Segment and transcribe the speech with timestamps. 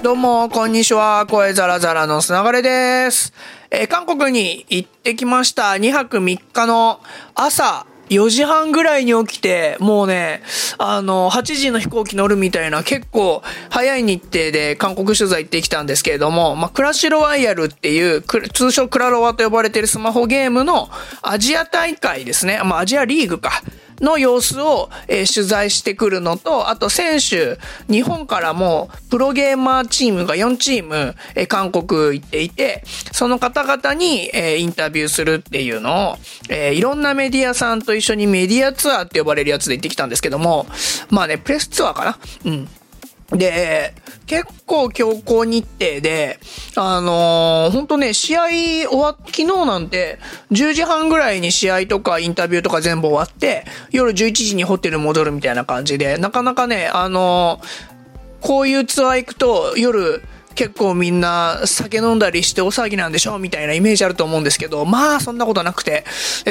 [0.00, 1.26] どうも、こんにちは。
[1.28, 3.32] 声ザラザラのすながれです。
[3.68, 5.72] えー韓国に行ってきました。
[5.72, 7.00] 2泊3日の
[7.34, 10.40] 朝、4時半ぐらいに起きて、もうね、
[10.78, 20.88] あの、8時の飛行機乗るみたいな結構早い日程で韓国取材行ってきたんですけれども、まあ、クラッシュロワイヤルっていう、通称クラロワと呼ばれてるスマホゲームの
[21.22, 22.60] アジア大会ですね。
[22.64, 23.50] まあ、アジアリーグか。
[24.00, 27.58] の様子を、えー取材してくるのと、あと選手、
[27.92, 36.16] 日本からもプロゲーマーチームが4チーム、えー韓国行っていて、その方々に、えーインタビューするっていうのを、
[36.48, 40.66] えーいろんなメディアさんと一緒にメディアツアーって呼ばれるやつで行ってきたんですけども、
[41.10, 42.18] まあね、プレスツアーかな？
[42.44, 42.68] うん。
[43.30, 43.94] で、
[44.26, 46.38] 結構強行日程で、
[46.76, 50.18] あのー、ほんとね、試合終わっ、昨日なんて、
[50.50, 57.98] 10時半ぐらいに試合とかインタビューとか全部終わって、夜11時にホテル戻るみたいな感じで、なかなかね、あのー
[58.40, 60.22] こういうツアー行くと夜
[60.58, 66.04] 結構みんな酒飲んだりして大騒ぎなんでしょみたいなイメージあると思うんですけど、まあそんなことなくて。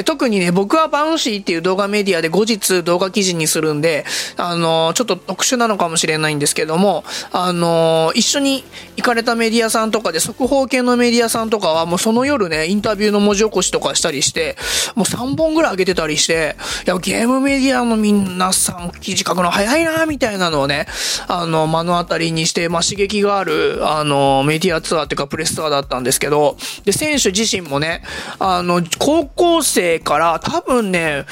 [0.06, 4.06] 特にね、僕はバウンシーっていう動画メディアで後日動画記事にするんで、
[4.38, 8.64] あの、ちょっと特殊なのかもしれないんですけども、あの、一緒に
[8.96, 14.56] 行かれたメディアさんとかで、速報系のメディアさんとかはもうその夜ね、インタビューの文字起こしとかしたりして、
[14.94, 16.56] もう3本ぐらい上げてたりして、
[16.86, 20.86] いや、ゲームメディアの皆さん記事書くの早いなみたいなのをね、
[21.26, 28.02] あの、目の当たりにして、まあ、刺激がある、ああの、メディアツアーっていうかプレスツアーだったんですけど、で、選手自身もね、
[28.38, 31.24] あの、高校生から多分ね、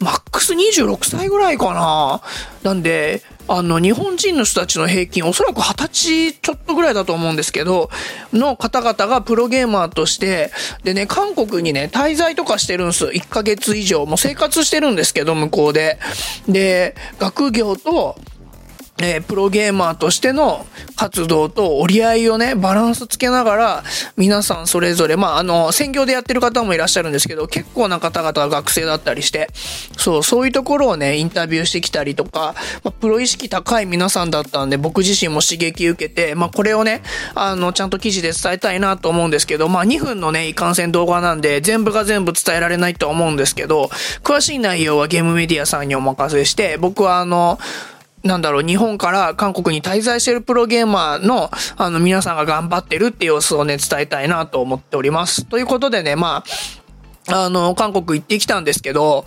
[0.00, 2.20] マックス26歳ぐらいかな。
[2.62, 7.90] なんで、あの、日本人の人たちの平均、おそらく20歳ちょっとぐらいだと思うんですけど、
[8.32, 10.50] の方々がプロゲーマーとして、
[10.84, 13.06] でね、韓国にね、滞在とかしてるんです。
[13.06, 14.04] 1ヶ月以上。
[14.04, 15.98] もう生活してるんですけど、向こうで。
[16.48, 18.18] で、学業と、
[18.98, 20.66] えープロゲーマーとしての
[20.96, 23.84] 活動と折り合いをね、バランスつけながら、
[24.16, 29.50] 皆さんそれぞれ、まあ、あの、専業でやってる方もいらっしゃるんですけど、結構な方々が学生だったりして、
[29.98, 37.02] そう、そういうところをね、インタビューしてきたりとか、まあ、プロ意識高い皆さんだったんで、僕自身も刺激受けて、まあ、これをね、
[37.34, 43.90] あの、ちゃんと記事で伝えたいなと思うんですけど、まあ、2分のね、一貫線動画なんで、全部が全部伝えられないと思うんですけど、
[44.22, 47.58] 詳しい内容はゲームメディアさんにお任せして、僕はあの、
[48.26, 55.44] なんだろう、日本から韓国に滞在してるプロゲーマーの、あの、皆さんが頑張ってるって様子をね、伝えたいなと思っております。
[55.44, 56.44] ということでね、ま
[57.28, 59.24] あ、あの、韓国行ってきたんですけど、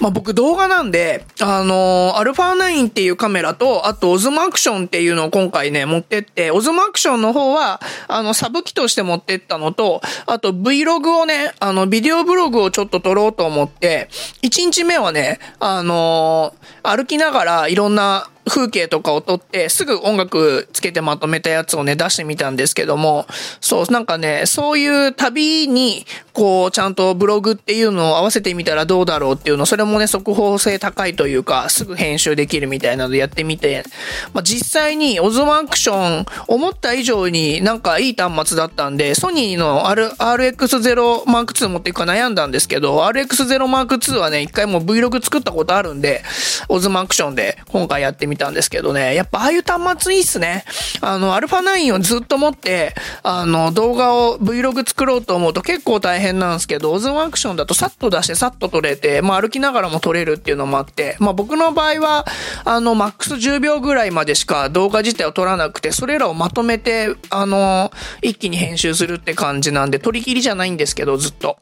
[0.00, 14.08] まあ、僕動画なんで、あのアルファ9っていうカメラと、あとオズマアクションっていうのを今回ね、持ってって、オズマアクションの方は、あの、サブ機として持ってったのと、あと Vlog をね、あの、ビデオブログをちょっと撮ろうと思って、
[14.42, 23.26] 1日目はね、あの歩きながらいろんな風景とかを撮って、すぐ音楽つけてまとめたやつをね、出してみたんですけども、
[23.60, 33.84] そう、なんかね、そういう旅に、こう、ちゃんとブログっていうのを合わせてみたらどうだろうっていうの、それもね、速報性高いというか、すぐ編集できるみたいなのでやってみて、
[34.32, 46.22] まあ、実際にオズマアクション、思った以上になんかいい端末だったんで、ソニーの R RX0 Mark II 持っていくか悩んだんですけど、RX0 Mark II はね、一回もう Vlog 作ったことあるんで、
[46.68, 50.64] オズマアクションで今回やってみたんですけどね、やっぱああいう端末いいっすね。
[51.02, 62.24] あの、α9 をずっと持って、あの、動画を Vlog 作ろうと思うと結構大変なんですけど、オズマアクションだとさっと出してさっと撮れて、まあ歩きながらも撮れるっていうのもあって、まあ僕の場合は、
[62.64, 67.90] あの、マックス10秒ぐらいまでしか動画自体を撮らなくて、それらをまとめて、あの、
[68.22, 71.58] 一気に編集するって感じなんで、撮り切りじゃないんですけど、ずっと。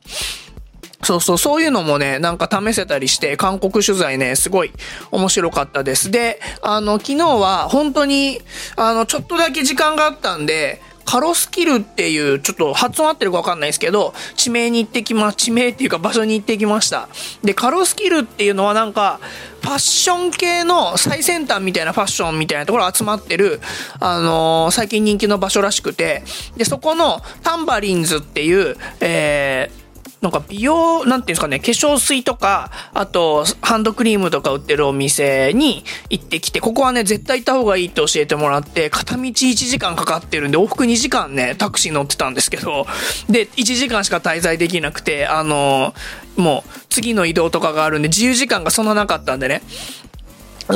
[1.06, 4.72] そうそう、そういうのもね、なんか試せたりして、韓国取材ね、すごい
[5.12, 6.10] 面白かったです。
[6.10, 8.40] で、あの、昨日は本当に、
[8.74, 17.08] あの、ちょっとだけ時間があったんで、カロスキルっていう、ちょっと発音合ってるかわかんないですけど、地名に行ってきま、地名っていうか場所に行ってきました。
[17.44, 19.20] で、カロスキルっていうのはなんか、
[19.62, 23.60] ファッション系の最先端みたいなファッションみたいなところ集まってる、
[24.00, 26.24] あのー最近人気の場所らしくて、
[26.56, 29.85] で、そこのタンバリンズっていう、えー、
[30.22, 42.86] なんか美容、なんていうんですかね、化粧水とか、あと、ハンドクリームとか売ってるお店に行ってきて、ここはね、絶対行った方がいいって教えてもらって、片道1時間かかってるんで、往復2時間ね、タクシー乗ってたんですけど、
[43.28, 45.92] で、1時間しか滞在できなくて、あの
[46.36, 49.60] もう、次の移動とかがあるんで、自由時間がそんななかったんでね、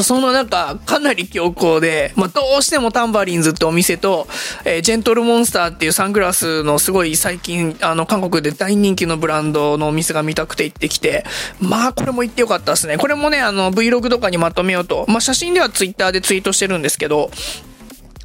[0.02, 4.28] その中、かなり強行で、まあ、どうしてもタンバリンズってお店と、
[4.64, 11.24] えージェントルモンスターっていうサングラスのすごい最近、あの、韓国で大人気のブランドのお店が見たくて行ってきて、
[11.60, 12.98] まあ、これも行ってよかったですね。
[12.98, 17.30] これもね、あの、Vlog とかにまとめようと、まあ、写真では Twitter でツイートしてるんですけど、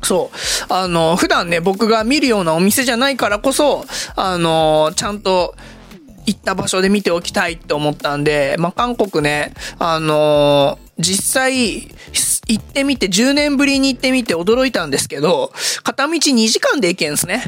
[0.06, 0.74] そう。
[0.74, 3.86] あの、普段ね、僕が見るようなお店じゃないからこそ、
[4.16, 5.56] あの、ちゃんと、
[6.26, 11.82] 行った場所で見ておきたいって思ったんで、まあ、韓国ね、あのー、実際、
[12.48, 15.52] 行ってみて、10年ぶりに行ってみて驚いたんですけど、
[15.84, 17.44] 片道2時間で行けんすね。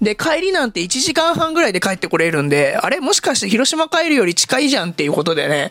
[0.00, 5.70] で、帰りなんて1時間半ぐらいで帰ってこれるんで、あれもしかして広島帰るより近いじゃんっていうことでね、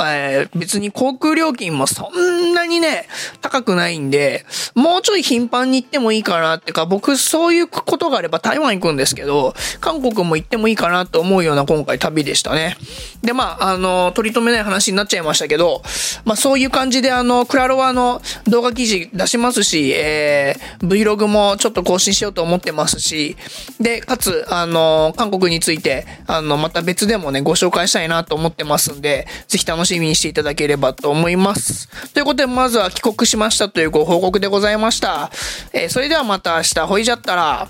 [0.00, 3.06] えー、別に航空料金もそんなにね、
[3.40, 4.44] 高くないんで、
[4.74, 12.76] もうちょい頻繁に行ってもいいかなってか、僕そういうことがあれば台湾行くんですけど、韓国も行ってもいいかなと思うような今回旅でしたね。
[13.22, 15.82] で、まあ、あの、取り留めない話になっちゃいましたけど、
[16.24, 23.36] まあそういう感じであの、クラロワの動画記事出しますし、えー、Vlog もちょっと更新しようと思ってますし、
[23.80, 31.88] で、かつ、あの、韓国について、あの、また別でもね、ご紹介したいなと思ってますんで、ぜひ楽しみにしていただければと思います。
[32.12, 35.30] ということで、まずは帰国しましたというご報告でございました。
[35.72, 37.68] えー、それではまた明日、ほいじゃったら、